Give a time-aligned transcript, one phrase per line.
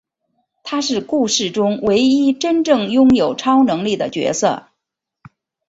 [0.63, 4.69] 他是故事中唯一真正拥有超能力的角色。